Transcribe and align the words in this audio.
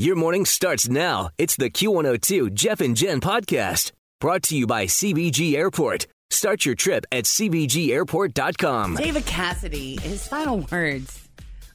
Your 0.00 0.14
morning 0.14 0.44
starts 0.44 0.88
now. 0.88 1.30
It's 1.38 1.56
the 1.56 1.70
Q102 1.70 2.54
Jeff 2.54 2.80
and 2.80 2.96
Jen 2.96 3.20
podcast 3.20 3.90
brought 4.20 4.44
to 4.44 4.56
you 4.56 4.64
by 4.64 4.86
CVG 4.86 5.54
Airport. 5.54 6.06
Start 6.30 6.64
your 6.64 6.76
trip 6.76 7.04
at 7.10 7.24
CVGAirport.com. 7.24 8.94
David 8.94 9.26
Cassidy, 9.26 9.96
his 10.00 10.28
final 10.28 10.60
words 10.70 11.28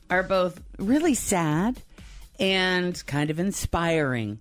are 0.09 0.23
both 0.23 0.64
really 0.80 1.16
sad 1.16 1.81
and 2.39 3.06
kind 3.08 3.30
of 3.30 3.42
inspiring. 3.42 4.39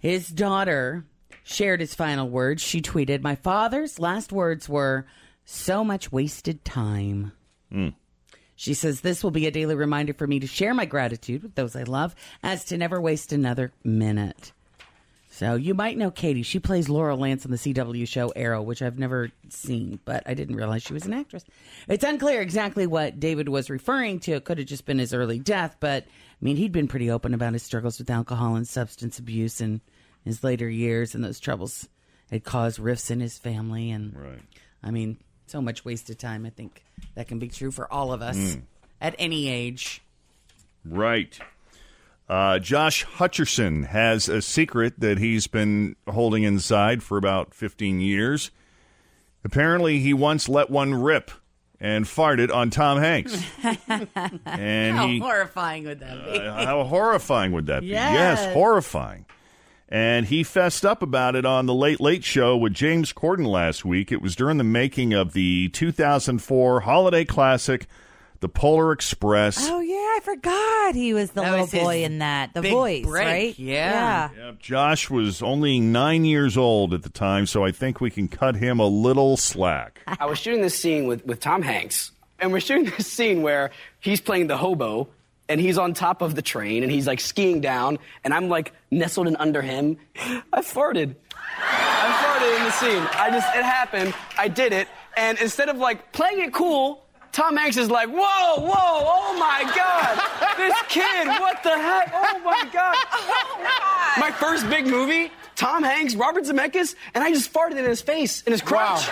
His 0.00 0.26
daughter 0.26 1.04
shared 1.44 1.78
his 1.78 1.94
final 1.94 2.28
words. 2.28 2.60
She 2.60 2.82
tweeted, 2.82 3.22
My 3.22 3.36
father's 3.36 4.00
last 4.00 4.32
words 4.32 4.68
were, 4.68 5.06
So 5.44 5.84
much 5.84 6.10
wasted 6.10 6.64
time. 6.64 7.30
Hmm. 7.70 7.90
She 8.62 8.74
says, 8.74 9.00
This 9.00 9.24
will 9.24 9.32
be 9.32 9.48
a 9.48 9.50
daily 9.50 9.74
reminder 9.74 10.14
for 10.14 10.24
me 10.24 10.38
to 10.38 10.46
share 10.46 10.72
my 10.72 10.84
gratitude 10.84 11.42
with 11.42 11.56
those 11.56 11.74
I 11.74 11.82
love, 11.82 12.14
as 12.44 12.64
to 12.66 12.78
never 12.78 13.00
waste 13.00 13.32
another 13.32 13.72
minute. 13.82 14.52
So 15.30 15.56
you 15.56 15.74
might 15.74 15.98
know 15.98 16.12
Katie. 16.12 16.44
She 16.44 16.60
plays 16.60 16.88
Laurel 16.88 17.18
Lance 17.18 17.44
on 17.44 17.50
the 17.50 17.56
CW 17.56 18.06
show 18.06 18.28
Arrow, 18.36 18.62
which 18.62 18.80
I've 18.80 19.00
never 19.00 19.32
seen, 19.48 19.98
but 20.04 20.22
I 20.26 20.34
didn't 20.34 20.54
realize 20.54 20.84
she 20.84 20.92
was 20.92 21.06
an 21.06 21.12
actress. 21.12 21.44
It's 21.88 22.04
unclear 22.04 22.40
exactly 22.40 22.86
what 22.86 23.18
David 23.18 23.48
was 23.48 23.68
referring 23.68 24.20
to. 24.20 24.34
It 24.34 24.44
could 24.44 24.58
have 24.58 24.68
just 24.68 24.86
been 24.86 25.00
his 25.00 25.12
early 25.12 25.40
death, 25.40 25.78
but 25.80 26.04
I 26.04 26.08
mean, 26.40 26.56
he'd 26.56 26.70
been 26.70 26.86
pretty 26.86 27.10
open 27.10 27.34
about 27.34 27.54
his 27.54 27.64
struggles 27.64 27.98
with 27.98 28.10
alcohol 28.10 28.54
and 28.54 28.68
substance 28.68 29.18
abuse 29.18 29.60
in 29.60 29.80
his 30.24 30.44
later 30.44 30.70
years, 30.70 31.16
and 31.16 31.24
those 31.24 31.40
troubles 31.40 31.88
had 32.30 32.44
caused 32.44 32.78
rifts 32.78 33.10
in 33.10 33.18
his 33.18 33.38
family. 33.38 33.90
And 33.90 34.16
Right. 34.16 34.42
I 34.84 34.92
mean, 34.92 35.18
so 35.46 35.60
much 35.60 35.84
wasted 35.84 36.18
time. 36.18 36.46
I 36.46 36.50
think 36.50 36.84
that 37.14 37.28
can 37.28 37.38
be 37.38 37.48
true 37.48 37.70
for 37.70 37.92
all 37.92 38.12
of 38.12 38.22
us 38.22 38.56
at 39.00 39.14
any 39.18 39.48
age. 39.48 40.02
Right. 40.84 41.38
Uh, 42.28 42.58
Josh 42.58 43.04
Hutcherson 43.04 43.86
has 43.86 44.28
a 44.28 44.40
secret 44.40 44.98
that 45.00 45.18
he's 45.18 45.46
been 45.46 45.96
holding 46.08 46.44
inside 46.44 47.02
for 47.02 47.18
about 47.18 47.52
15 47.54 48.00
years. 48.00 48.50
Apparently, 49.44 49.98
he 49.98 50.14
once 50.14 50.48
let 50.48 50.70
one 50.70 50.94
rip 50.94 51.30
and 51.80 52.04
farted 52.04 52.54
on 52.54 52.70
Tom 52.70 52.98
Hanks. 52.98 53.34
and 54.46 54.96
How 54.96 55.06
he, 55.08 55.18
horrifying 55.18 55.84
would 55.84 55.98
that 56.00 56.24
be? 56.24 56.38
uh, 56.38 56.64
how 56.64 56.84
horrifying 56.84 57.52
would 57.52 57.66
that 57.66 57.80
be? 57.80 57.88
Yes. 57.88 58.38
Yes, 58.40 58.54
horrifying. 58.54 59.26
And 59.92 60.24
he 60.24 60.42
fessed 60.42 60.86
up 60.86 61.02
about 61.02 61.36
it 61.36 61.44
on 61.44 61.66
the 61.66 61.74
Late 61.74 62.00
Late 62.00 62.24
Show 62.24 62.56
with 62.56 62.72
James 62.72 63.12
Corden 63.12 63.46
last 63.46 63.84
week. 63.84 64.10
It 64.10 64.22
was 64.22 64.34
during 64.34 64.56
the 64.56 64.64
making 64.64 65.12
of 65.12 65.34
the 65.34 65.68
2004 65.68 66.80
holiday 66.80 67.26
classic, 67.26 67.86
The 68.40 68.48
Polar 68.48 68.92
Express. 68.92 69.68
Oh 69.68 69.80
yeah, 69.80 69.94
I 69.96 70.20
forgot 70.22 70.94
he 70.94 71.12
was 71.12 71.32
the 71.32 71.42
That 71.42 71.50
little 71.50 71.64
was 71.66 71.72
his 71.72 71.82
boy 71.82 72.04
in 72.04 72.20
that. 72.20 72.54
The 72.54 72.62
big 72.62 72.72
voice, 72.72 73.04
break, 73.04 73.26
right? 73.26 73.58
yeah. 73.58 74.30
Yep, 74.34 74.60
Josh 74.60 75.10
was 75.10 75.42
only 75.42 75.78
nine 75.78 76.24
years 76.24 76.56
old 76.56 76.94
at 76.94 77.02
the 77.02 77.10
time, 77.10 77.44
so 77.44 77.62
I 77.62 77.70
think 77.70 78.00
we 78.00 78.10
can 78.10 78.28
cut 78.28 78.56
him 78.56 78.80
a 78.80 78.86
little 78.86 79.36
slack. 79.36 80.00
I 80.06 80.24
was 80.24 80.38
shooting 80.38 80.62
this 80.62 80.78
scene 80.80 81.06
with, 81.06 81.26
with 81.26 81.40
Tom 81.40 81.60
Hanks, 81.60 82.12
and 82.40 82.50
we're 82.50 82.60
shooting 82.60 82.90
this 82.96 83.12
scene 83.12 83.42
where 83.42 83.70
he's 84.00 84.22
playing 84.22 84.46
the 84.46 84.56
hobo, 84.56 85.08
and 85.52 85.60
he's 85.60 85.76
on 85.76 85.92
top 85.92 86.22
of 86.22 86.34
the 86.34 86.42
train, 86.42 86.82
and 86.82 86.90
he's 86.90 87.06
like 87.06 87.20
skiing 87.20 87.60
down, 87.60 87.98
and 88.24 88.32
I'm 88.32 88.48
like 88.48 88.72
nestled 88.90 89.28
in 89.28 89.36
under 89.36 89.60
him. 89.60 89.98
I 90.52 90.62
farted. 90.62 91.14
I 91.58 92.08
farted 92.24 92.58
in 92.58 92.64
the 92.64 92.70
scene. 92.70 93.08
I 93.20 93.30
just, 93.30 93.54
it 93.54 93.62
happened. 93.62 94.14
I 94.38 94.48
did 94.48 94.72
it, 94.72 94.88
and 95.16 95.38
instead 95.38 95.68
of 95.68 95.76
like 95.76 96.12
playing 96.12 96.40
it 96.40 96.54
cool, 96.54 97.04
Tom 97.32 97.56
Hanks 97.56 97.76
is 97.76 97.90
like, 97.90 98.08
whoa, 98.08 98.16
whoa, 98.60 98.72
oh 98.74 99.36
my 99.38 99.62
God, 99.74 100.56
this 100.56 100.74
kid, 100.88 101.28
what 101.28 101.62
the 101.62 101.70
heck? 101.70 102.10
Oh 102.14 102.40
my 102.44 102.68
God. 102.72 102.96
Oh 103.12 104.14
my 104.18 104.30
first 104.30 104.68
big 104.68 104.86
movie, 104.86 105.30
Tom 105.54 105.82
Hanks, 105.82 106.14
Robert 106.14 106.44
Zemeckis, 106.44 106.94
and 107.14 107.22
I 107.22 107.32
just 107.32 107.52
farted 107.52 107.78
in 107.78 107.84
his 107.84 108.02
face, 108.02 108.42
in 108.42 108.52
his 108.52 108.62
crotch. 108.62 109.08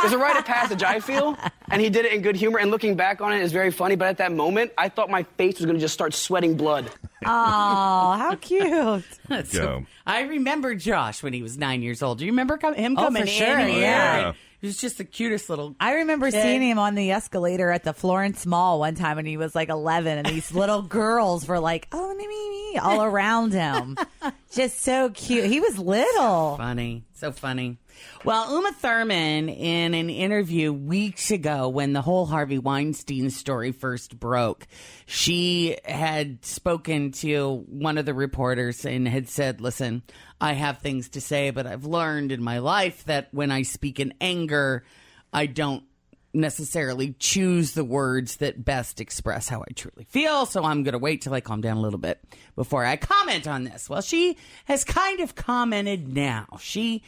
There's 0.00 0.12
a 0.12 0.18
rite 0.18 0.36
of 0.36 0.44
passage, 0.44 0.82
I 0.82 1.00
feel, 1.00 1.36
and 1.70 1.80
he 1.82 1.90
did 1.90 2.04
it 2.04 2.12
in 2.12 2.22
good 2.22 2.36
humor. 2.36 2.58
And 2.58 2.70
looking 2.70 2.94
back 2.96 3.20
on 3.20 3.32
it 3.32 3.40
is 3.42 3.52
very 3.52 3.70
funny. 3.70 3.96
But 3.96 4.08
at 4.08 4.18
that 4.18 4.32
moment, 4.32 4.72
I 4.78 4.88
thought 4.88 5.10
my 5.10 5.22
face 5.22 5.58
was 5.58 5.66
going 5.66 5.76
to 5.76 5.80
just 5.80 5.94
start 5.94 6.14
sweating 6.14 6.56
blood. 6.56 6.86
Oh, 7.24 7.28
how 7.28 8.34
cute! 8.40 9.04
Go. 9.52 9.86
I 10.06 10.22
remember 10.22 10.74
Josh 10.74 11.22
when 11.22 11.32
he 11.32 11.42
was 11.42 11.58
nine 11.58 11.82
years 11.82 12.02
old. 12.02 12.18
Do 12.18 12.26
you 12.26 12.32
remember 12.32 12.56
com- 12.58 12.74
him 12.74 12.96
Oh, 12.96 13.02
coming 13.02 13.22
for 13.22 13.28
sure, 13.28 13.58
in? 13.58 13.68
here? 13.68 13.80
yeah. 13.80 14.32
He 14.60 14.66
was 14.66 14.76
just 14.76 14.98
the 14.98 15.04
cutest 15.04 15.48
little. 15.50 15.76
I 15.78 15.94
remember 15.94 16.30
kid. 16.32 16.42
seeing 16.42 16.62
him 16.62 16.80
on 16.80 16.96
the 16.96 17.12
escalator 17.12 17.70
at 17.70 17.84
the 17.84 17.92
Florence 17.92 18.44
Mall 18.44 18.80
one 18.80 18.96
time 18.96 19.14
when 19.16 19.24
he 19.26 19.36
was 19.36 19.54
like 19.54 19.68
11, 19.68 20.18
and 20.18 20.26
these 20.26 20.52
little 20.52 20.82
girls 20.82 21.46
were 21.46 21.60
like, 21.60 21.86
"Oh, 21.92 22.12
me, 22.14 22.26
me, 22.26 22.50
me," 22.72 22.78
all 22.78 23.02
around 23.04 23.52
him. 23.52 23.96
Just 24.50 24.80
so 24.80 25.10
cute. 25.10 25.44
He 25.44 25.60
was 25.60 25.78
little. 25.78 26.56
Funny. 26.56 27.04
So 27.12 27.32
funny. 27.32 27.78
Well, 28.24 28.54
Uma 28.54 28.72
Thurman, 28.72 29.48
in 29.48 29.92
an 29.92 30.08
interview 30.08 30.72
weeks 30.72 31.30
ago 31.30 31.68
when 31.68 31.92
the 31.92 32.00
whole 32.00 32.26
Harvey 32.26 32.58
Weinstein 32.58 33.30
story 33.30 33.72
first 33.72 34.18
broke, 34.18 34.66
she 35.04 35.76
had 35.84 36.44
spoken 36.44 37.12
to 37.12 37.64
one 37.68 37.98
of 37.98 38.06
the 38.06 38.14
reporters 38.14 38.84
and 38.86 39.06
had 39.06 39.28
said, 39.28 39.60
Listen, 39.60 40.02
I 40.40 40.54
have 40.54 40.78
things 40.78 41.10
to 41.10 41.20
say, 41.20 41.50
but 41.50 41.66
I've 41.66 41.84
learned 41.84 42.32
in 42.32 42.42
my 42.42 42.58
life 42.58 43.04
that 43.04 43.28
when 43.32 43.50
I 43.50 43.62
speak 43.62 44.00
in 44.00 44.14
anger, 44.20 44.84
I 45.32 45.46
don't 45.46 45.84
necessarily 46.34 47.14
choose 47.18 47.72
the 47.72 47.84
words 47.84 48.36
that 48.36 48.64
best 48.64 49.00
express 49.00 49.48
how 49.48 49.60
I 49.60 49.72
truly 49.74 50.04
feel. 50.04 50.46
So 50.46 50.62
I'm 50.62 50.82
going 50.82 50.92
to 50.92 50.98
wait 50.98 51.22
till 51.22 51.34
I 51.34 51.40
calm 51.40 51.60
down 51.60 51.76
a 51.76 51.80
little 51.80 51.98
bit 51.98 52.20
before 52.54 52.84
I 52.84 52.96
comment 52.96 53.46
on 53.46 53.64
this. 53.64 53.88
Well, 53.88 54.02
she 54.02 54.36
has 54.66 54.84
kind 54.84 55.20
of 55.20 55.34
commented 55.34 56.14
now. 56.14 56.46
She 56.60 57.02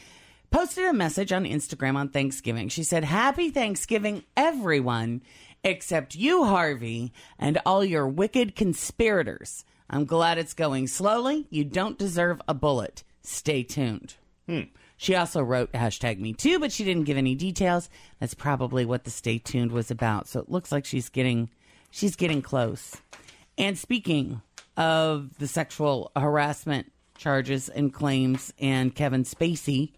posted 0.51 0.85
a 0.85 0.93
message 0.93 1.33
on 1.33 1.45
Instagram 1.45 1.97
on 1.97 2.09
Thanksgiving. 2.09 2.69
She 2.69 2.83
said, 2.83 3.05
Happy 3.05 3.51
Thanksgiving, 3.51 4.25
everyone, 4.37 5.23
except 5.63 6.15
you, 6.15 6.45
Harvey, 6.45 7.13
and 7.39 7.61
all 7.65 7.85
your 7.85 8.09
wicked 8.09 8.57
conspirators. 8.57 9.65
I'm 9.89 10.05
glad 10.05 10.39
it's 10.39 10.55
going 10.55 10.87
slowly. 10.87 11.47
You 11.51 11.65
don't 11.65 11.99
deserve 11.99 12.41
a 12.49 12.55
bullet. 12.55 13.05
Stay 13.23 13.63
tuned. 13.63 14.15
Hmm. 14.47 14.63
She 15.03 15.15
also 15.15 15.43
wrote 15.43 15.73
hashtag 15.73 16.19
me 16.19 16.35
too, 16.35 16.59
but 16.59 16.71
she 16.71 16.85
didn't 16.85 17.05
give 17.05 17.17
any 17.17 17.35
details. 17.35 17.89
That's 18.19 18.35
probably 18.35 18.85
what 18.85 19.05
the 19.05 19.11
stay 19.11 19.39
tuned 19.39 19.73
was 19.73 19.91
about. 19.91 20.29
So 20.29 20.41
it 20.41 20.51
looks 20.51 20.71
like 20.71 20.85
she's 20.85 21.09
getting 21.09 21.49
she's 21.91 22.17
getting 22.17 22.43
close. 22.43 22.95
And 23.57 23.79
speaking 23.79 24.43
of 24.77 25.39
the 25.39 25.47
sexual 25.49 26.13
harassment 26.15 26.93
charges 27.17 27.71
and 27.71 27.95
claims 27.95 28.53
and 28.59 28.95
Kevin 28.95 29.25
Spacey, 29.25 29.93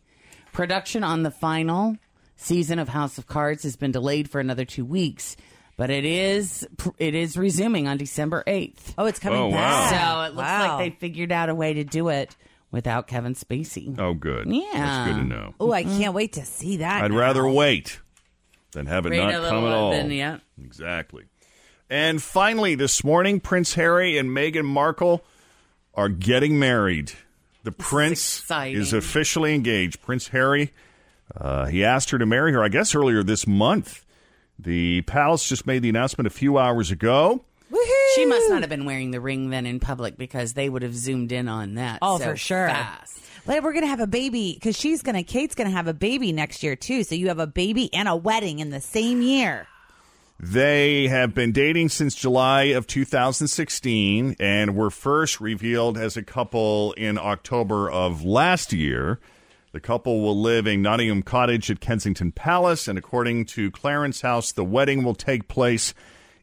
production 0.53 1.03
on 1.03 1.25
the 1.25 1.33
final 1.33 1.97
season 2.37 2.79
of 2.79 2.89
House 2.89 3.19
of 3.19 3.27
Cards 3.27 3.65
has 3.65 3.75
been 3.75 3.91
delayed 3.91 4.31
for 4.31 4.39
another 4.41 4.65
2 4.65 4.85
weeks, 4.85 5.37
but 5.77 5.91
it 5.91 6.05
is 6.05 6.65
it 6.99 7.17
is 7.17 7.37
resuming 7.37 7.89
on 7.89 7.97
December 7.97 8.45
8th. 8.47 8.95
Oh, 8.97 9.07
it's 9.07 9.19
coming 9.19 9.41
Oh, 9.41 9.49
wow. 9.49 9.51
back. 9.57 9.91
So 9.91 10.21
it 10.33 10.37
looks 10.37 10.47
Wow. 10.49 10.79
like 10.79 10.93
they 10.93 10.97
figured 11.01 11.33
out 11.33 11.49
a 11.49 11.57
way 11.57 11.75
to 11.75 11.83
do 11.83 12.09
it 12.09 12.37
without 12.73 13.07
Kevin 13.07 13.35
Spacey. 13.35 13.97
Oh, 13.99 14.15
good. 14.15 14.49
Yeah. 14.53 14.65
That's 14.73 15.11
good 15.11 15.21
to 15.21 15.25
know. 15.29 15.55
Oh, 15.61 15.71
I 15.73 15.85
can't 15.85 16.15
wait 16.15 16.33
to 16.33 16.45
see 16.45 16.79
that. 16.79 17.05
I'd 17.05 17.13
now. 17.13 17.19
rather 17.19 17.47
wait 17.47 18.01
than 18.73 18.87
have 18.87 19.07
it 19.07 19.11
Wait 19.11 19.19
not 19.19 19.35
a 19.35 19.49
come 19.49 19.65
at 19.67 19.73
all. 19.73 19.91
then, 19.93 20.11
yeah. 20.11 20.39
Exactly. 20.65 21.25
And 21.89 22.21
finally, 22.23 22.75
this 22.75 23.05
morning, 23.05 23.39
Prince 23.39 23.75
Harry 23.75 24.17
and 24.17 24.31
Meghan 24.31 24.65
Markle 24.65 25.23
are 25.95 26.09
getting 26.09 26.59
married. 26.59 27.13
The 27.65 27.73
prince 27.73 28.39
exciting. 28.41 28.81
is 28.81 28.93
officially 28.93 29.55
engaged. 29.55 30.01
Prince 30.03 30.29
Harry, 30.29 30.73
uh, 31.37 31.67
he 31.67 31.85
asked 31.85 32.11
her 32.11 32.19
to 32.19 32.27
marry 32.27 32.53
her, 32.53 32.63
I 32.63 32.69
guess, 32.69 32.95
earlier 32.95 33.23
this 33.23 33.47
month. 33.47 34.05
The 34.59 35.03
palace 35.03 35.49
just 35.49 35.67
made 35.67 35.83
the 35.83 35.91
announcement 35.91 36.27
a 36.27 36.31
few 36.31 36.57
hours 36.59 36.91
ago. 36.91 37.45
She 38.15 38.27
must 38.27 38.49
not 38.49 38.61
have 38.61 38.71
been 38.71 38.85
wearing 38.85 39.11
the 39.11 39.21
ring 39.21 39.51
then 39.51 39.67
in 39.67 39.81
public 39.81 40.17
because 40.17 40.55
they 40.55 40.69
would 40.69 40.83
have 40.83 40.95
zoomed 40.95 41.33
in 41.33 41.49
on 41.49 41.75
that. 41.75 41.99
Oh, 42.03 42.19
so 42.19 42.25
for 42.25 42.37
sure. 42.37 42.69
Fast. 42.69 43.21
But 43.45 43.63
we're 43.63 43.73
gonna 43.73 43.87
have 43.87 44.01
a 44.01 44.07
baby 44.07 44.55
because 44.55 44.79
she's 44.79 45.03
gonna. 45.03 45.25
Kate's 45.25 45.55
gonna 45.55 45.71
have 45.71 45.89
a 45.89 45.95
baby 45.95 46.33
next 46.33 46.63
year 46.63 46.77
too. 46.77 47.03
So 47.05 47.15
you 47.15 47.29
have 47.29 47.39
a 47.39 47.47
baby 47.47 47.93
and 47.93 48.09
a 48.09 48.15
wedding 48.15 48.61
in 48.61 48.71
the 48.71 48.81
same 48.81 49.21
year. 49.23 49.67
They 50.39 51.07
have 51.07 51.35
been 51.35 51.53
dating 51.53 51.91
since 51.91 52.17
July 52.17 52.65
of 52.65 52.89
2016 52.89 54.37
and 54.41 54.75
were 54.75 54.91
first 54.91 55.41
revealed 55.41 55.97
as 55.97 56.17
a 56.17 56.23
couple 56.23 56.93
in 56.95 57.17
October 57.17 57.89
of 57.89 58.25
last 58.25 58.73
year. 58.73 59.21
The 59.71 59.81
couple 59.81 60.21
will 60.21 60.39
live 60.39 60.67
in 60.67 60.83
Nottingham 60.83 61.23
Cottage 61.23 61.71
at 61.71 61.81
Kensington 61.81 62.33
Palace, 62.33 62.89
and 62.89 62.99
according 62.99 63.47
to 63.47 63.71
Clarence 63.71 64.21
House, 64.21 64.53
the 64.53 64.65
wedding 64.65 65.05
will 65.05 65.15
take 65.15 65.49
place 65.49 65.95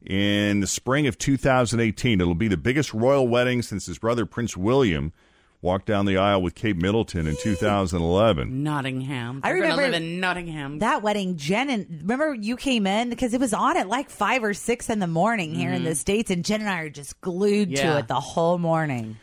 in 0.05 0.59
the 0.59 0.67
spring 0.67 1.07
of 1.07 1.17
2018. 1.17 2.21
It'll 2.21 2.35
be 2.35 2.47
the 2.47 2.57
biggest 2.57 2.93
royal 2.93 3.27
wedding 3.27 3.61
since 3.61 3.85
his 3.85 3.99
brother 3.99 4.25
Prince 4.25 4.57
William 4.57 5.13
walked 5.61 5.85
down 5.85 6.05
the 6.05 6.15
aisle 6.17 6.41
with 6.41 6.55
Kate 6.55 6.77
Middleton 6.77 7.27
in 7.27 7.35
2011. 7.35 8.63
Nottingham. 8.63 9.41
I 9.43 9.49
They're 9.49 9.57
gonna 9.57 9.71
remember 9.73 9.91
live 9.91 10.01
in 10.01 10.21
Nottingham. 10.21 10.79
That 10.79 11.03
wedding, 11.03 11.35
Jen 11.35 11.69
and 11.69 11.99
remember 12.01 12.33
you 12.33 12.55
came 12.55 12.87
in 12.87 13.09
because 13.09 13.33
it 13.33 13.41
was 13.41 13.53
on 13.53 13.75
at 13.75 13.89
like 13.89 14.09
five 14.09 14.41
or 14.43 14.53
six 14.53 14.89
in 14.89 14.99
the 14.99 15.07
morning 15.07 15.53
here 15.53 15.71
in 15.71 15.77
mm-hmm. 15.77 15.85
the 15.85 15.95
states, 15.95 16.31
and 16.31 16.45
Jen 16.45 16.61
and 16.61 16.69
I 16.69 16.79
are 16.81 16.89
just 16.89 17.19
glued 17.21 17.71
Yeah. 17.71 17.93
to 17.93 17.99
it 17.99 18.07
the 18.07 18.19
whole 18.19 18.57
morning. 18.57 19.17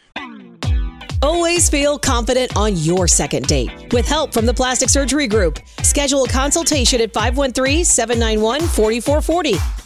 Always 1.23 1.71
feel 1.71 1.99
confident 1.99 2.55
on 2.57 2.77
your 2.77 3.09
second 3.09 3.47
date. 3.47 3.71
With 3.93 4.07
help 4.07 4.35
from 4.35 4.45
the 4.45 4.53
Plastic 4.53 4.91
Surgery 4.91 5.27
Group, 5.27 5.59
schedule 5.83 6.25
a 6.25 6.29
consultation 6.29 7.01
at 7.01 7.15
513-791-4440 7.15 9.76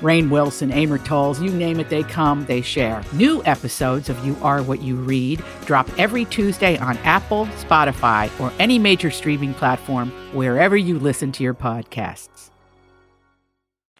Rainn 0.00 0.30
Wilson, 0.30 0.70
Amor 0.70 0.98
Towles, 0.98 1.40
you 1.40 1.50
name 1.50 1.80
it, 1.80 1.88
they 1.88 2.02
come, 2.02 2.44
they 2.46 2.60
share. 2.60 3.02
New 3.12 3.42
episodes 3.44 4.08
of 4.08 4.24
You 4.26 4.36
Are 4.42 4.62
What 4.62 4.82
You 4.82 4.96
Read 4.96 5.42
drop 5.64 5.88
every 5.98 6.24
Tuesday 6.26 6.76
on 6.78 6.96
Apple, 6.98 7.46
Spotify, 7.58 8.30
or 8.40 8.52
any 8.58 8.78
major 8.78 9.10
streaming 9.10 9.54
platform 9.54 10.10
wherever 10.34 10.76
you 10.76 10.98
listen 10.98 11.32
to 11.32 11.42
your 11.42 11.54
podcasts. 11.54 12.50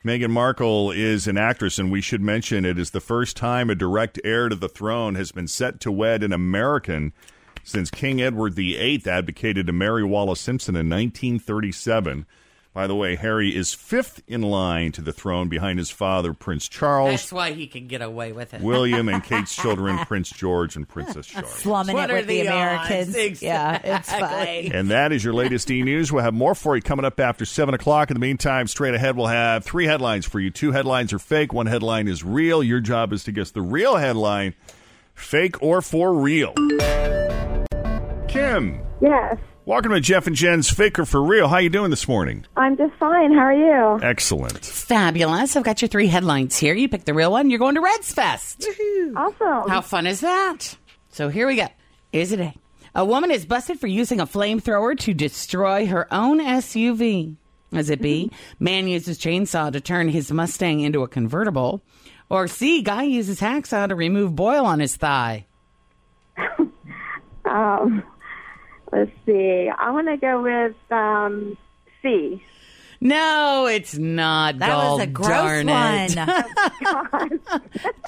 Meghan 0.05 0.31
Markle 0.31 0.93
is 0.93 1.27
an 1.27 1.37
actress, 1.37 1.81
and 1.81 1.91
we 1.91 2.01
should 2.01 2.23
mention 2.23 2.65
it 2.65 2.79
is 2.79 2.91
the 2.91 3.01
first 3.01 3.37
time 3.37 3.69
a 3.69 3.75
direct 3.75 4.21
heir 4.23 4.49
to 4.49 4.55
the 4.55 4.69
throne 4.69 5.17
has 5.17 5.33
been 5.33 5.49
set 5.49 5.81
to 5.81 5.91
wed 5.91 6.23
an 6.23 6.33
American 6.33 7.13
since 7.65 7.91
King 7.91 8.23
Edward 8.23 8.55
VIII 8.55 9.03
advocated 9.07 9.67
to 9.67 9.73
marry 9.73 10.05
Wallis 10.05 10.39
Simpson 10.39 10.77
in 10.77 10.89
1937. 10.89 12.25
By 12.77 12.87
the 12.87 12.95
way, 12.95 13.17
Harry 13.17 13.57
is 13.57 13.73
fifth 13.73 14.23
in 14.29 14.43
line 14.43 14.93
to 14.93 15.01
the 15.01 15.11
throne 15.11 15.49
behind 15.49 15.79
his 15.79 15.91
father, 15.91 16.35
Prince 16.35 16.69
Charles, 16.69 17.13
That's 17.13 17.33
why 17.33 17.53
he 17.53 17.67
can 17.69 17.87
get 17.87 18.03
away 18.03 18.33
with 18.33 18.53
it. 18.53 18.61
William, 18.61 19.09
and 19.09 19.25
Kate's 19.25 19.57
children, 19.57 19.97
Prince 20.05 20.29
George 20.29 20.77
and 20.77 20.87
Princess 20.87 21.25
Charlotte. 21.25 21.51
Slumming 21.53 21.97
What 21.97 22.11
it 22.11 22.13
are 22.13 22.17
with 22.17 22.27
the, 22.27 22.43
the 22.43 22.47
Americans. 22.49 23.17
odds? 23.17 23.41
Yeah, 23.43 23.77
it's 23.83 24.13
Exactly. 24.13 24.69
fine. 24.69 24.73
And 24.79 24.91
that 24.91 25.11
is 25.13 25.25
your 25.25 25.33
latest 25.33 25.71
e 25.71 25.83
news. 25.85 26.13
We'll 26.13 26.23
have 26.23 26.35
more 26.35 26.55
for 26.55 26.77
you 26.77 26.83
coming 26.83 27.07
up 27.07 27.19
after 27.19 27.47
7 27.47 27.73
o'clock. 27.73 28.11
In 28.11 28.15
the 28.15 28.21
meantime, 28.21 28.67
straight 28.67 28.93
ahead, 28.93 29.17
we'll 29.17 29.29
have 29.29 29.65
three 29.65 29.87
headlines 29.87 30.27
for 30.27 30.39
you. 30.39 30.51
Two 30.51 30.73
headlines 30.73 31.15
are 31.15 31.19
fake, 31.19 31.55
one 31.55 31.65
headline 31.69 32.07
is 32.09 32.23
real. 32.25 32.63
Your 32.63 32.81
job 32.81 33.11
is 33.15 33.25
to 33.25 33.33
guess 33.33 33.51
the 33.53 33.63
real 33.63 33.97
headline 33.97 34.53
fake 35.15 35.63
or 35.63 35.81
for 35.81 36.13
real. 36.13 36.53
Kim, 38.29 38.83
Yes, 39.01 39.39
welcome 39.67 39.91
to 39.91 40.01
Jeff 40.01 40.27
and 40.27 40.35
Jen's 40.37 40.71
Fake 40.71 40.99
or 40.99 41.05
for 41.05 41.23
Real. 41.23 41.49
How 41.49 41.57
are 41.57 41.61
you 41.61 41.69
doing 41.69 41.91
this 41.91 42.09
morning? 42.09 42.47
I'm 42.57 42.77
just 42.77 42.95
fine. 42.95 43.33
How 43.33 43.41
are 43.41 43.53
you? 43.53 44.01
Excellent. 44.03 44.65
Fabulous. 44.65 45.57
I've 45.57 45.65
got 45.65 45.83
your 45.83 45.89
three 45.89 46.07
headlines 46.07 46.57
here. 46.57 46.73
You 46.75 46.89
pick 46.89 47.05
the 47.05 47.13
real 47.13 47.33
one. 47.33 47.51
You're 47.51 47.59
going 47.59 47.75
to 47.75 47.81
Reds 47.81 48.13
Fest. 48.13 48.67
Awesome. 49.17 49.69
How 49.69 49.81
fun 49.83 50.07
is 50.07 50.21
that? 50.21 50.77
So 51.11 51.29
here 51.29 51.47
we 51.47 51.57
go. 51.57 51.67
Here's 52.13 52.33
a 52.33 52.37
day. 52.37 52.55
A 52.95 53.05
woman 53.05 53.31
is 53.31 53.45
busted 53.45 53.79
for 53.79 53.89
using 53.89 54.21
a 54.21 54.27
flamethrower 54.27 54.99
to 55.01 55.13
destroy 55.13 55.87
her 55.87 56.07
own 56.13 56.41
SUV. 56.41 57.37
Is 57.73 57.91
it 57.91 58.01
B? 58.01 58.31
Man 58.59 58.89
uses 58.89 59.19
chainsaw 59.19 59.73
to 59.73 59.81
turn 59.81 60.09
his 60.09 60.31
Mustang 60.33 60.81
into 60.81 61.03
a 61.03 61.09
convertible. 61.09 61.83
Or 62.31 62.49
C? 62.49 62.81
Guy 62.83 63.03
uses 63.03 63.41
hacksaw 63.41 63.89
to 63.89 63.95
remove 63.95 64.35
boil 64.35 64.65
on 64.65 64.81
his 64.81 64.97
thigh. 64.97 65.47
Um, 67.47 68.03
let's 68.97 69.11
see. 69.27 69.71
I 69.77 69.91
want 69.91 70.09
to 70.09 70.17
go 70.17 70.43
with 70.43 70.93
um, 70.93 71.57
C. 72.03 72.43
No, 73.01 73.67
it's 73.71 73.97
not. 73.97 74.59
That 74.59 74.75
was 74.75 75.01
a 75.03 75.07
gross 75.07 75.29
darn 75.29 75.69
it. 75.69 76.17
one. 77.11 77.41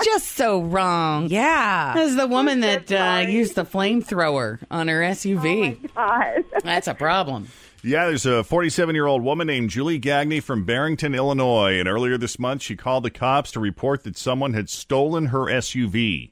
Just 0.03 0.33
so 0.33 0.63
wrong. 0.63 1.29
yeah. 1.29 1.95
As 1.97 2.17
the 2.17 2.27
woman 2.27 2.61
that 2.61 2.91
uh, 2.91 3.27
used 3.29 3.55
the 3.55 3.65
flamethrower 3.65 4.61
on 4.71 4.89
her 4.89 5.01
SUV. 5.01 5.95
God. 5.95 6.45
That's 6.65 6.89
a 6.89 6.95
problem. 6.95 7.49
Yeah, 7.85 8.07
there's 8.07 8.27
a 8.27 8.43
47 8.43 8.95
year 8.95 9.07
old 9.07 9.23
woman 9.23 9.47
named 9.47 9.71
Julie 9.71 10.01
Gagney 10.01 10.43
from 10.43 10.65
Barrington, 10.65 11.15
Illinois. 11.15 11.79
And 11.79 11.89
earlier 11.89 12.17
this 12.17 12.39
month, 12.39 12.63
she 12.63 12.75
called 12.75 13.05
the 13.05 13.11
cops 13.11 13.53
to 13.53 13.61
report 13.61 14.05
that 14.05 14.17
someone 14.17 14.55
had 14.55 14.69
stolen 14.69 15.27
her 15.27 15.41
SUV. 15.47 16.31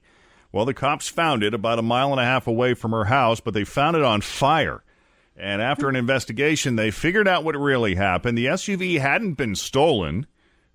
Well, 0.57 0.65
the 0.65 0.73
cops 0.73 1.07
found 1.07 1.43
it 1.43 1.53
about 1.53 1.79
a 1.79 1.83
mile 1.83 2.13
and 2.13 2.19
a 2.21 2.25
half 2.25 2.47
away 2.47 2.73
from 2.73 2.93
her 2.93 3.05
house, 3.05 3.41
but 3.41 3.53
they 3.53 3.65
found 3.65 3.95
it 3.95 4.03
on 4.03 4.23
fire. 4.23 4.83
And 5.37 5.61
after 5.61 5.87
an 5.91 5.97
investigation, 5.97 6.77
they 6.77 6.91
figured 6.91 7.29
out 7.29 7.45
what 7.45 7.55
really 7.57 7.95
happened. 7.95 8.39
The 8.39 8.47
SUV 8.47 8.99
hadn't 8.99 9.35
been 9.35 9.55
stolen. 9.55 10.27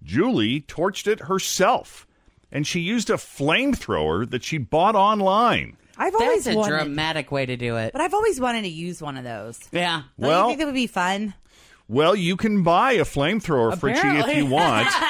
Julie 0.03 0.61
torched 0.61 1.07
it 1.07 1.21
herself. 1.21 2.05
And 2.51 2.67
she 2.67 2.79
used 2.79 3.09
a 3.09 3.13
flamethrower 3.15 4.29
that 4.29 4.43
she 4.43 4.59
bought 4.59 4.93
online. 4.93 5.77
I've 5.97 6.13
always 6.13 6.43
That's 6.43 6.55
a 6.55 6.59
wanted, 6.59 6.77
dramatic 6.77 7.31
way 7.31 7.47
to 7.47 7.57
do 7.57 7.77
it. 7.77 7.91
but 7.91 8.01
I've 8.01 8.13
always 8.13 8.39
wanted 8.39 8.61
to 8.61 8.69
use 8.69 9.01
one 9.01 9.17
of 9.17 9.23
those. 9.23 9.59
Yeah. 9.71 10.03
Don't 10.19 10.29
Well- 10.29 10.41
you 10.43 10.47
think 10.49 10.59
that 10.59 10.65
would 10.67 10.75
be 10.75 10.85
fun? 10.85 11.33
Well, 11.87 12.15
you 12.15 12.37
can 12.37 12.61
buy 12.63 12.93
a 12.93 13.03
flamethrower, 13.03 13.71
for 13.77 13.89
Fritchie, 13.89 14.19
if 14.29 14.37
you 14.37 14.45
want. 14.45 14.87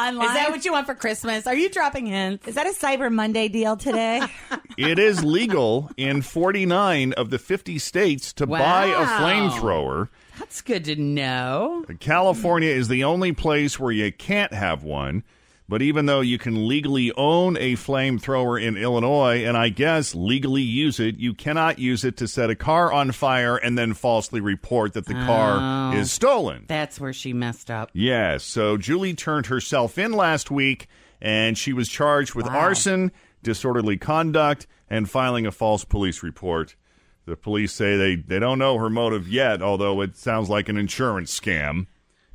Online. 0.00 0.28
Is 0.28 0.34
that 0.34 0.50
what 0.50 0.64
you 0.64 0.72
want 0.72 0.86
for 0.86 0.94
Christmas? 0.94 1.46
Are 1.46 1.54
you 1.54 1.68
dropping 1.68 2.06
hints? 2.06 2.48
Is 2.48 2.54
that 2.54 2.66
a 2.66 2.70
Cyber 2.70 3.12
Monday 3.12 3.48
deal 3.48 3.76
today? 3.76 4.22
It 4.78 4.98
is 4.98 5.22
legal 5.22 5.90
in 5.98 6.22
49 6.22 7.12
of 7.14 7.28
the 7.28 7.38
50 7.38 7.78
states 7.78 8.32
to 8.34 8.46
buy 8.46 8.86
a 8.86 9.04
flamethrower. 9.20 10.08
That's 10.38 10.62
good 10.62 10.86
to 10.86 10.96
know. 10.96 11.84
California 11.98 12.70
is 12.70 12.88
the 12.88 13.04
only 13.04 13.32
place 13.32 13.78
where 13.78 13.92
you 13.92 14.10
can't 14.10 14.54
have 14.54 14.82
one. 14.82 15.22
But 15.70 15.82
even 15.82 16.06
though 16.06 16.20
you 16.20 16.36
can 16.36 16.66
legally 16.66 17.12
own 17.16 17.56
a 17.56 17.74
flamethrower 17.76 18.60
in 18.60 18.76
Illinois 18.76 19.44
and 19.44 19.56
I 19.56 19.68
guess 19.68 20.16
legally 20.16 20.62
use 20.62 20.98
it, 20.98 21.18
you 21.18 21.32
cannot 21.32 21.78
use 21.78 22.02
it 22.04 22.16
to 22.16 22.26
set 22.26 22.50
a 22.50 22.56
car 22.56 22.92
on 22.92 23.12
fire 23.12 23.56
and 23.56 23.78
then 23.78 23.94
falsely 23.94 24.40
report 24.40 24.94
that 24.94 25.06
the 25.06 25.14
car 25.14 25.92
Oh. 25.94 25.96
is 25.96 26.10
stolen. 26.10 26.64
That's 26.66 26.98
where 26.98 27.12
she 27.12 27.32
messed 27.32 27.70
up. 27.70 27.90
Yes. 27.92 28.42
So 28.42 28.78
Julie 28.78 29.14
turned 29.14 29.46
herself 29.46 29.96
in 29.96 30.10
last 30.10 30.50
week, 30.50 30.88
and 31.22 31.56
she 31.56 31.72
was 31.72 31.88
charged 31.88 32.34
with 32.34 32.48
arson, 32.48 33.12
disorderly 33.44 33.96
conduct, 33.96 34.66
and 34.90 35.08
filing 35.08 35.46
a 35.46 35.52
false 35.52 35.84
police 35.84 36.20
report. 36.24 36.74
The 37.26 37.36
police 37.36 37.72
say 37.72 37.96
they, 37.96 38.16
they 38.16 38.40
don't 38.40 38.58
know 38.58 38.76
her 38.78 38.90
motive 38.90 39.28
yet, 39.28 39.62
although 39.62 40.00
it 40.00 40.16
sounds 40.16 40.48
like 40.50 40.68
an 40.68 40.76
insurance 40.76 41.38
scam. 41.38 41.86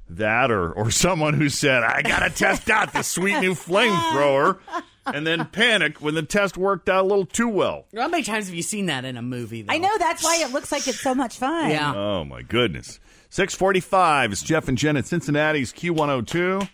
That 0.10 0.52
or, 0.52 0.72
or 0.72 0.92
someone 0.92 1.34
who 1.34 1.50
said, 1.50 1.84
I 1.84 2.02
got 2.04 2.20
to 2.20 2.30
test 2.30 2.70
out 2.70 2.94
the 2.94 3.02
sweet 3.02 3.40
new 3.40 3.54
flamethrower, 3.56 4.60
and 5.08 5.26
then 5.26 5.46
panic 5.46 6.00
when 6.00 6.14
the 6.14 6.22
test 6.22 6.58
worked 6.58 6.90
out 6.90 7.06
a 7.06 7.08
little 7.08 7.26
too 7.26 7.48
well. 7.48 7.86
How 7.96 8.08
many 8.08 8.24
times 8.24 8.46
have 8.46 8.56
you 8.56 8.62
seen 8.62 8.86
that 8.86 9.04
in 9.04 9.18
a 9.18 9.24
movie? 9.24 9.64
Though? 9.64 9.74
I 9.74 9.80
know 9.80 9.98
that's 9.98 10.24
why 10.24 10.38
it 10.42 10.52
looks 10.52 10.72
like 10.72 10.88
it's 10.88 11.00
so 11.02 11.16
much 11.16 11.38
fun. 11.38 11.72
Yeah. 11.72 11.94
Oh, 11.96 12.24
my 12.24 12.44
goodness. 12.44 13.00
645 13.32 14.34
is 14.34 14.42
Jeff 14.44 14.68
and 14.68 14.78
Jen 14.78 14.96
at 14.96 15.08
Cincinnati's 15.08 15.74
Q102. 15.74 16.70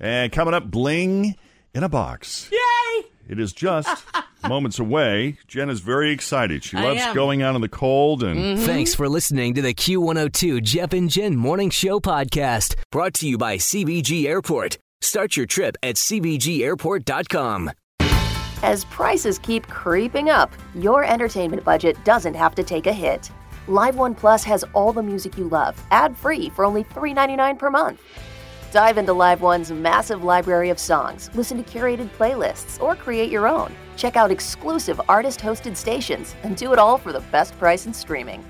And 0.00 0.32
coming 0.32 0.52
up, 0.54 0.70
Bling 0.70 1.36
in 1.72 1.84
a 1.84 1.88
Box. 1.88 2.50
Yay! 2.50 3.04
It 3.28 3.38
is 3.38 3.52
just 3.52 4.04
moments 4.48 4.78
away. 4.78 5.36
Jen 5.46 5.70
is 5.70 5.80
very 5.80 6.10
excited. 6.10 6.64
She 6.64 6.76
I 6.76 6.84
loves 6.84 7.00
am. 7.00 7.14
going 7.14 7.42
out 7.42 7.54
in 7.54 7.60
the 7.60 7.68
cold 7.68 8.22
and 8.22 8.38
mm-hmm. 8.38 8.64
Thanks 8.64 8.94
for 8.94 9.08
listening 9.08 9.54
to 9.54 9.62
the 9.62 9.74
Q102 9.74 10.62
Jeff 10.62 10.92
and 10.92 11.10
Jen 11.10 11.36
Morning 11.36 11.70
Show 11.70 12.00
podcast, 12.00 12.74
brought 12.90 13.14
to 13.14 13.28
you 13.28 13.38
by 13.38 13.56
CVG 13.56 14.26
Airport. 14.26 14.78
Start 15.00 15.36
your 15.36 15.46
trip 15.46 15.76
at 15.82 15.96
CVGAirport.com. 15.96 17.70
As 18.62 18.84
prices 18.86 19.38
keep 19.38 19.66
creeping 19.68 20.28
up, 20.28 20.52
your 20.74 21.02
entertainment 21.04 21.64
budget 21.64 22.02
doesn't 22.04 22.34
have 22.34 22.54
to 22.56 22.62
take 22.62 22.86
a 22.86 22.92
hit. 22.92 23.30
Live 23.68 23.96
One 23.96 24.14
Plus 24.14 24.44
has 24.44 24.64
all 24.74 24.92
the 24.92 25.02
music 25.02 25.38
you 25.38 25.48
love, 25.48 25.82
ad 25.90 26.16
free 26.16 26.50
for 26.50 26.64
only 26.64 26.84
$3.99 26.84 27.58
per 27.58 27.70
month. 27.70 28.02
Dive 28.72 28.98
into 28.98 29.12
Live 29.12 29.40
One's 29.40 29.72
massive 29.72 30.22
library 30.24 30.70
of 30.70 30.78
songs, 30.78 31.30
listen 31.34 31.62
to 31.62 31.78
curated 31.78 32.10
playlists, 32.10 32.80
or 32.82 32.94
create 32.94 33.30
your 33.30 33.48
own. 33.48 33.74
Check 34.00 34.16
out 34.16 34.30
exclusive 34.30 34.98
artist 35.10 35.40
hosted 35.40 35.76
stations 35.76 36.34
and 36.42 36.56
do 36.56 36.72
it 36.72 36.78
all 36.78 36.96
for 36.96 37.12
the 37.12 37.20
best 37.30 37.52
price 37.58 37.84
in 37.84 37.92
streaming. 37.92 38.42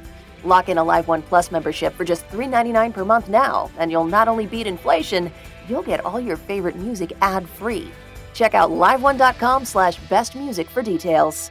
Lock 0.45 0.69
in 0.69 0.79
a 0.79 0.85
Live 0.85 1.09
One 1.09 1.23
Plus 1.23 1.51
membership 1.51 1.93
for 1.95 2.05
just 2.05 2.25
$3.99 2.29 2.95
per 2.95 3.05
month 3.05 3.29
now, 3.29 3.69
and 3.77 3.91
you'll 3.91 4.05
not 4.05 4.29
only 4.29 4.47
beat 4.47 4.69
inflation, 4.69 5.29
you'll 5.69 5.83
get 5.83 6.05
all 6.05 6.21
your 6.21 6.37
favorite 6.37 6.77
music 6.77 7.13
ad 7.21 7.49
free. 7.49 7.91
Check 8.33 8.55
out 8.55 8.71
liveone.com 8.71 9.65
slash 9.65 9.99
best 10.09 10.37
music 10.37 10.69
for 10.69 10.83
details. 10.83 11.51